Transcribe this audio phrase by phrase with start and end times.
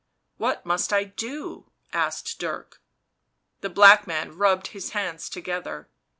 [0.01, 2.81] u What must I do?" asked Dirk.
[3.59, 5.89] The black man rubbed his hands together.